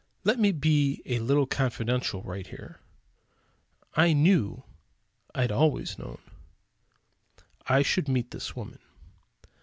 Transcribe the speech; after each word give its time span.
Let 0.23 0.39
me 0.39 0.51
be 0.51 1.03
a 1.05 1.19
little 1.19 1.45
confidential 1.45 2.23
right 2.23 2.47
here. 2.47 2.79
I 3.93 4.13
knew, 4.13 4.63
I 5.35 5.41
had 5.41 5.51
always 5.51 5.99
known, 5.99 6.17
I 7.67 7.83
should 7.83 8.07
meet 8.09 8.31
this 8.31 8.55
woman. 8.55 8.79